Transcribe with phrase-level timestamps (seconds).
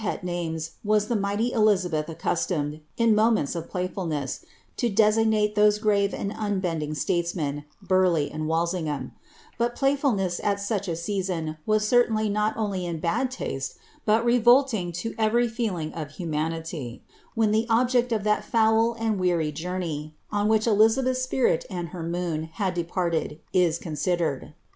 [0.01, 4.43] '^' By Ute sboTr names was ihe mighty Elizabeth accustoiueii, in momenU of plav ness,
[4.81, 9.11] lo deaigoale those grave and unbending slalesmen, Borleigli Walsingbam;
[9.59, 14.91] hut playfulness at such a season was cerlainly not i in bad taste, but revolting
[15.05, 17.03] lo every I'eehn^ of humanity,
[17.35, 22.49] when (he oi of that foul and weary journey, on which Eliiabelb'a Spirit ami 5Ioon
[22.53, 24.53] had departed, ie considcrcil.